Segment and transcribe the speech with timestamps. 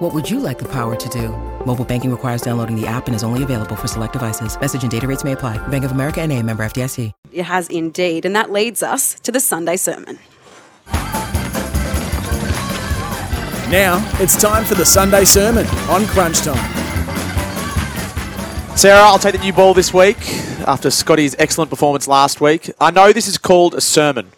[0.00, 1.28] What would you like the power to do?
[1.66, 4.58] Mobile banking requires downloading the app and is only available for select devices.
[4.58, 5.58] Message and data rates may apply.
[5.68, 7.12] Bank of America and a member FDIC.
[7.32, 8.24] It has indeed.
[8.24, 10.18] And that leads us to the Sunday sermon.
[13.68, 16.56] Now it's time for the Sunday sermon on Crunch Time.
[18.78, 20.16] Sarah, I'll take the new ball this week
[20.66, 22.70] after Scotty's excellent performance last week.
[22.80, 24.32] I know this is called a sermon,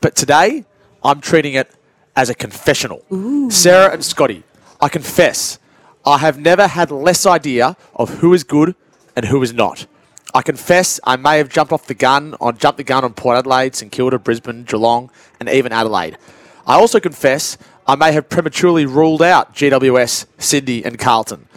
[0.00, 0.64] but today
[1.02, 1.68] I'm treating it
[2.14, 3.02] as a confessional.
[3.50, 4.44] Sarah and Scotty,
[4.80, 5.58] I confess,
[6.06, 8.74] I have never had less idea of who is good
[9.16, 9.86] and who is not.
[10.34, 13.38] I confess I may have jumped off the gun on jumped the gun on Port
[13.38, 15.10] Adelaide, St Kilda, Brisbane, Geelong,
[15.40, 16.18] and even Adelaide.
[16.66, 17.56] I also confess
[17.86, 21.48] I may have prematurely ruled out GWS, Sydney, and Carlton.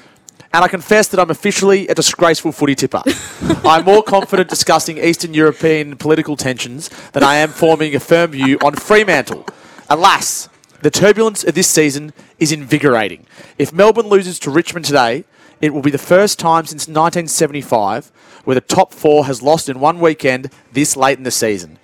[0.54, 3.04] And I confess that I'm officially a disgraceful footy tipper.
[3.66, 8.58] I'm more confident discussing Eastern European political tensions than I am forming a firm view
[8.64, 9.46] on Fremantle.
[9.90, 10.50] Alas,
[10.82, 13.26] the turbulence of this season is invigorating.
[13.58, 15.26] If Melbourne loses to Richmond today,
[15.62, 18.12] it will be the first time since 1975
[18.44, 21.78] where the top four has lost in one weekend this late in the season.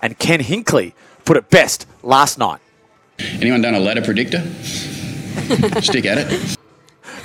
[0.00, 0.92] And Ken Hinkley
[1.24, 2.60] put it best last night.
[3.18, 4.40] Anyone done a ladder predictor?
[5.80, 6.58] Stick at it.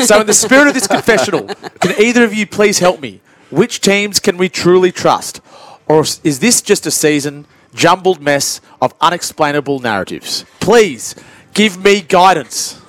[0.06, 1.48] So, in the spirit of this confessional,
[1.80, 3.22] can either of you please help me?
[3.50, 5.42] Which teams can we truly trust?
[5.88, 10.46] Or is this just a season jumbled mess of unexplainable narratives?
[10.60, 11.16] Please
[11.54, 12.80] give me guidance.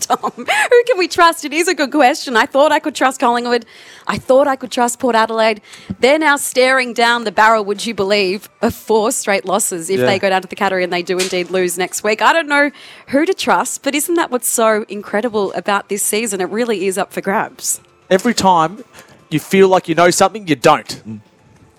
[0.00, 0.44] Tom, who
[0.86, 1.44] can we trust?
[1.44, 2.36] It is a good question.
[2.36, 3.64] I thought I could trust Collingwood.
[4.06, 5.60] I thought I could trust Port Adelaide.
[6.00, 10.06] They're now staring down the barrel, would you believe, of four straight losses if Yeah.
[10.06, 12.20] they go down to the Cattery and they do indeed lose next week.
[12.20, 12.70] I don't know
[13.08, 16.40] who to trust, but isn't that what's so incredible about this season?
[16.40, 17.80] It really is up for grabs.
[18.10, 18.84] Every time
[19.30, 21.02] you feel like you know something, you don't.
[21.08, 21.20] Mm.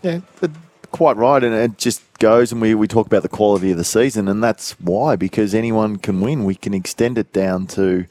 [0.02, 0.20] Yeah,
[0.92, 3.84] quite right, and it just goes, and we, we talk about the quality of the
[3.84, 6.46] season, and that's why because anyone can win.
[6.46, 8.06] We can extend it down to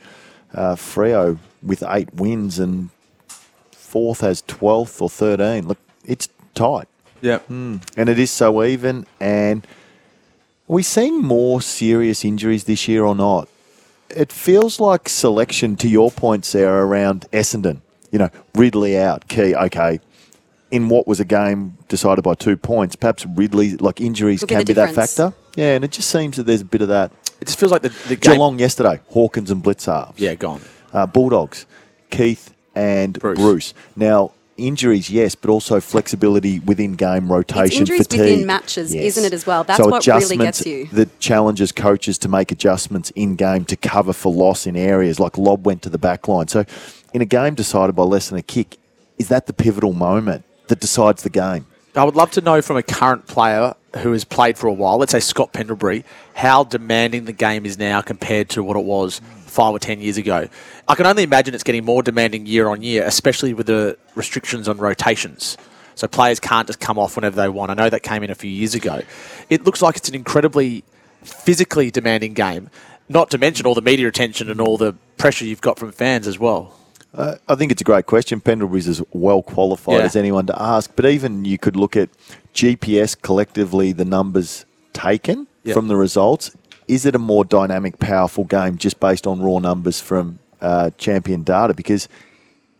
[0.54, 2.90] uh, Freo with eight wins, and
[3.72, 5.66] fourth has twelfth or thirteen.
[5.66, 6.88] Look, it's tight,
[7.22, 7.38] Yeah.
[7.48, 9.06] and it is so even.
[9.18, 9.64] And
[10.68, 13.48] are we seeing more serious injuries this year or not?
[14.10, 15.76] It feels like selection.
[15.76, 17.80] To your point, Sarah, around Essendon.
[18.10, 19.54] You know, Ridley out, Key.
[19.54, 20.00] Okay,
[20.72, 24.58] in what was a game decided by two points, perhaps Ridley, like injuries Could can
[24.60, 25.34] the be that factor.
[25.54, 27.12] Yeah, and it just seems that there's a bit of that.
[27.40, 28.34] It just feels like the, the game.
[28.34, 30.14] Geelong yesterday, Hawkins and Blitz Blicavs.
[30.16, 30.62] Yeah, gone.
[30.92, 31.66] Uh, Bulldogs,
[32.10, 33.38] Keath and Bruce.
[33.38, 33.74] Bruce.
[33.96, 38.20] Now, injuries, yes, but also flexibility within game rotation, injuries fatigue.
[38.20, 39.64] within matches, isn't it, as well?
[39.64, 40.86] That's so what really gets you.
[40.86, 45.36] That challenges coaches to make adjustments in game to cover for loss in areas like
[45.36, 46.48] Lob went to the back line.
[46.48, 46.64] So,
[47.12, 48.78] in a game decided by less than a kick,
[49.18, 51.66] is that the pivotal moment that decides the game?
[51.94, 54.96] I would love to know from a current player who has played for a while,
[54.96, 56.02] let's say Scott Pendlebury,
[56.32, 60.16] how demanding the game is now compared to what it was five or ten years
[60.16, 60.48] ago.
[60.88, 64.66] I can only imagine it's getting more demanding year on year, especially with the restrictions
[64.66, 65.58] on rotations.
[65.94, 67.70] So players can't just come off whenever they want.
[67.70, 69.02] I know that came in a few years ago.
[69.50, 70.84] It looks like it's an incredibly
[71.22, 72.70] physically demanding game,
[73.10, 76.26] not to mention all the media attention and all the pressure you've got from fans
[76.26, 76.78] as well.
[77.14, 78.40] Uh, I think it's a great question.
[78.40, 80.04] Pendlebury's as well qualified Yeah.
[80.04, 82.08] as anyone to ask, but even you could look at
[82.54, 85.74] GPS collectively, the numbers taken Yeah.
[85.74, 86.52] from the results.
[86.88, 91.42] Is it a more dynamic, powerful game just based on raw numbers from uh, champion
[91.42, 91.74] data?
[91.74, 92.08] Because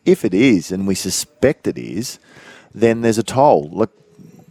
[0.04, 2.18] if it is, and we suspect it is,
[2.74, 3.68] then there's a toll.
[3.72, 3.90] Look,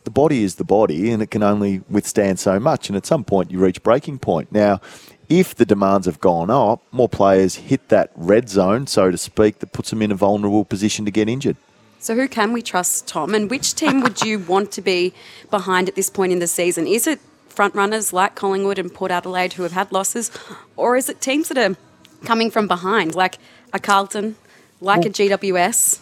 [0.04, 2.88] the body is the body, and it can only withstand so much.
[2.90, 4.52] And at some point, you reach breaking point.
[4.52, 4.80] Now,
[5.32, 9.60] if the demands have gone up, more players hit that red zone, so to speak,
[9.60, 11.56] that puts them in a vulnerable position to get injured.
[12.00, 13.34] So who can we trust, Tom?
[13.34, 15.14] And which team would you want to be
[15.50, 16.86] behind at this point in the season?
[16.86, 20.32] Is it front runners like Collingwood and Port Adelaide who have had losses,
[20.76, 21.78] or is it teams that are
[22.26, 23.38] coming from behind, like
[23.72, 24.36] a Carlton,
[24.82, 26.00] like a GWS?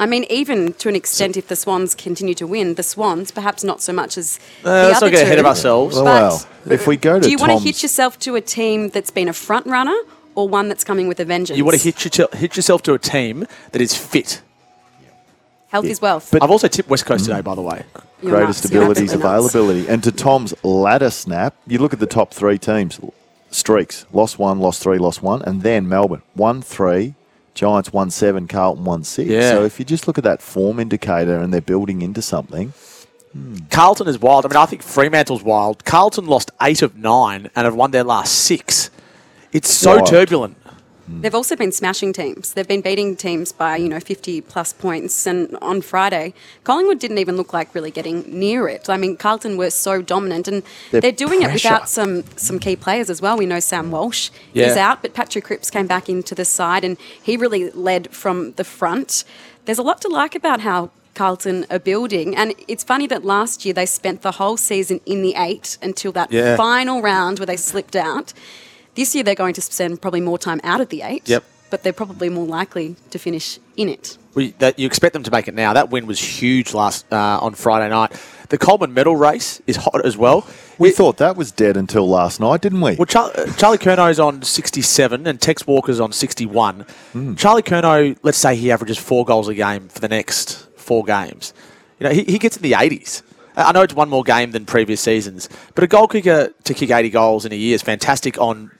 [0.00, 3.64] I mean, even to an extent, if the Swans continue to win, the Swans perhaps
[3.64, 5.40] not so much as the Uh, let's other not get ahead two.
[5.40, 5.96] of ourselves.
[5.96, 8.36] Well, But well, if we go to do you want to Tom's- hitch yourself to
[8.36, 9.96] a team that's been a front runner
[10.36, 11.56] or one that's coming with a vengeance?
[11.58, 14.40] You want to hit, your, hit yourself to a team that is fit.
[15.68, 16.28] health is wealth.
[16.32, 17.82] But- I've also tipped West Coast today, by the way.
[18.22, 18.70] You're greatest nuts.
[18.74, 19.52] Abilities, absolutely nuts.
[19.54, 19.88] availability.
[19.88, 22.98] And to Tom's ladder snap, you look at the top three teams
[23.50, 27.14] streaks lost one, lost three, lost one, and then Melbourne one, three,
[27.58, 29.28] Giants one, seven, Carlton one, six.
[29.28, 29.50] Yeah.
[29.50, 32.72] So if you just look at that form indicator and they're building into something,
[33.32, 33.56] hmm.
[33.70, 34.46] Carlton is wild.
[34.46, 35.84] I mean, I think Fremantle's wild.
[35.84, 38.90] Carlton lost eight of nine and have won their last six.
[39.52, 40.06] It's so Wild.
[40.06, 40.56] turbulent.
[41.10, 41.22] Mm.
[41.22, 42.52] They've also been smashing teams.
[42.52, 45.26] They've been beating teams by, you know, 50 plus points.
[45.26, 46.34] And on Friday,
[46.64, 48.88] Collingwood didn't even look like really getting near it.
[48.88, 52.76] I mean, Carlton were so dominant and Their they're doing it without some, some key
[52.76, 53.36] players as well.
[53.38, 54.66] We know Sam Walsh Yeah.
[54.66, 58.52] is out, but Patrick Cripps came back into the side and he really led from
[58.52, 59.24] the front.
[59.64, 62.36] There's a lot to like about how Carlton are building.
[62.36, 66.12] And it's funny that last year they spent the whole season in the eight until
[66.12, 66.56] that Yeah.
[66.56, 68.32] final round where they slipped out.
[68.98, 71.28] This year they're going to spend probably more time out of the eight.
[71.28, 71.44] Yep.
[71.70, 74.18] But they're probably more likely to finish in it.
[74.34, 75.72] We, that you expect them to make it now.
[75.74, 78.12] That win was huge last uh, on Friday night.
[78.48, 80.46] The Coleman medal race is hot as well.
[80.78, 82.96] We It- thought that was dead until last night, didn't we?
[82.96, 86.86] Well, Char- uh, Charlie Curnow's on 67 and Tex Walker's on 61.
[87.36, 91.52] Charlie Kerno, let's say he averages four goals a game for the next four games.
[92.00, 93.22] You know, he, he gets in the 80s.
[93.56, 96.74] I I know it's one more game than previous seasons, but a goal kicker to
[96.74, 98.70] kick 80 goals in a year is fantastic on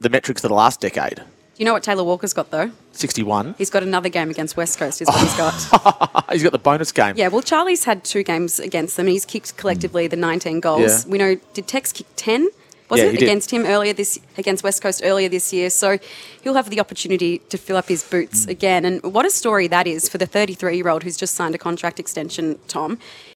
[0.00, 1.16] the metrics of the last decade.
[1.16, 1.24] Do
[1.64, 2.70] you know what Taylor Walker's got though?
[2.92, 3.54] 61.
[3.58, 6.24] He's got another game against West Coast, is what he's got.
[6.32, 7.14] He's got the bonus game.
[7.16, 9.06] Yeah, well, Charlie's had two games against them.
[9.08, 11.04] He's kicked collectively the 19 goals.
[11.04, 11.10] Yeah.
[11.10, 12.48] We know, did Tex kick 10?
[12.88, 13.22] Was Yeah, it did.
[13.22, 15.70] against him earlier this against West Coast earlier this year?
[15.70, 15.98] So
[16.42, 18.50] he'll have the opportunity to fill up his boots mm.
[18.50, 18.84] again.
[18.84, 21.58] And what a story that is for the 33 year old who's just signed a
[21.58, 22.58] contract extension.
[22.66, 22.98] Tom,